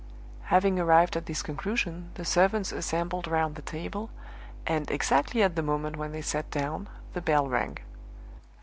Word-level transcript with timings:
Having 0.45 0.79
arrived 0.79 1.15
at 1.15 1.27
this 1.27 1.43
conclusion, 1.43 2.09
the 2.15 2.25
servants 2.25 2.71
assembled 2.71 3.27
round 3.27 3.53
the 3.53 3.61
table, 3.61 4.09
and 4.65 4.89
exactly 4.89 5.43
at 5.43 5.55
the 5.55 5.61
moment 5.61 5.95
when 5.95 6.11
they 6.11 6.23
sat 6.23 6.49
down 6.49 6.89
the 7.13 7.21
bell 7.21 7.47
rang. 7.47 7.77